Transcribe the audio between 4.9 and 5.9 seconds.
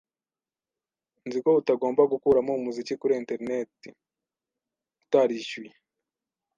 utarishyuye,